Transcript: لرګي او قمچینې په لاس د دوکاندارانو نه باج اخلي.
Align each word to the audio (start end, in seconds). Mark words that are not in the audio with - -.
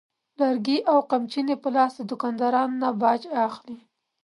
لرګي 0.39 0.77
او 0.91 0.97
قمچینې 1.11 1.55
په 1.63 1.69
لاس 1.75 1.91
د 1.97 2.01
دوکاندارانو 2.11 2.75
نه 2.83 2.89
باج 3.01 3.21
اخلي. 3.47 3.77